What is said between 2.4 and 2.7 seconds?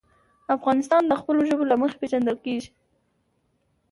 کېږي.